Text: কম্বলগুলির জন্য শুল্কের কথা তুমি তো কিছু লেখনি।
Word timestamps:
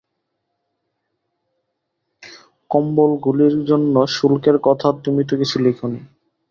কম্বলগুলির 2.71 3.55
জন্য 3.65 3.95
শুল্কের 4.15 4.57
কথা 4.63 4.87
তুমি 5.03 5.21
তো 5.23 5.33
কিছু 5.41 5.57
লেখনি। 5.65 5.99